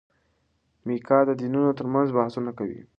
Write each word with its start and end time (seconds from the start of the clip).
میکا 0.85 1.19
د 1.27 1.29
دینونو 1.39 1.69
ترمنځ 1.79 2.07
بحثونه 2.17 2.51
کوي. 2.59 2.81